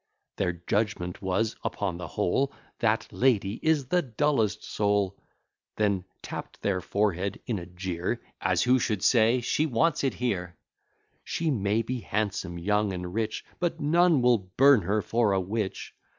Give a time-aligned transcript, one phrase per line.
[0.37, 5.15] Their judgment was, upon the whole, That lady is the dullest soul!
[5.75, 10.57] Then tapt their forehead in a jeer, As who should say She wants it here!
[11.23, 15.93] She may be handsome, young, and rich, But none will burn her for a witch!